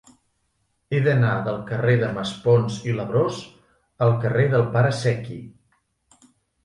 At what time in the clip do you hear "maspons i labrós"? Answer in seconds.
2.17-3.43